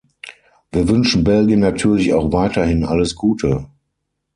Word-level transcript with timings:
Wir 0.71 0.89
wünschen 0.89 1.23
Belgien 1.23 1.59
natürlich 1.59 2.11
auch 2.15 2.33
weiterhin 2.33 2.83
alles 2.83 3.13
Gute. 3.15 3.67